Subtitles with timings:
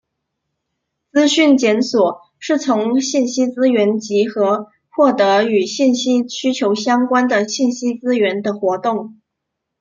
[1.13, 9.21] 资讯检索是从信息资源集合获得与信息需求相关的信息资源的活动。